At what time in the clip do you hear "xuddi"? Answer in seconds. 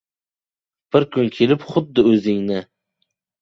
1.73-2.07